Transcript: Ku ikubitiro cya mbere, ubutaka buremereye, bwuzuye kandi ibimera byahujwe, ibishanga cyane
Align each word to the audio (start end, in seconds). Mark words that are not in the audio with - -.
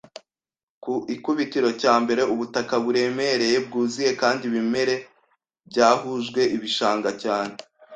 Ku 0.83 0.93
ikubitiro 1.15 1.69
cya 1.81 1.93
mbere, 2.03 2.21
ubutaka 2.33 2.73
buremereye, 2.83 3.57
bwuzuye 3.65 4.11
kandi 4.21 4.41
ibimera 4.49 4.95
byahujwe, 5.69 6.41
ibishanga 6.55 7.09
cyane 7.23 7.53